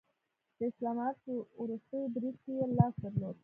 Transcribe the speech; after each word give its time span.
د 0.57 0.59
اسلام 0.69 0.97
آباد 1.01 1.15
په 1.23 1.31
وروستي 1.61 1.99
برید 2.15 2.35
کې 2.43 2.51
یې 2.59 2.65
لاس 2.77 2.93
درلود 3.01 3.35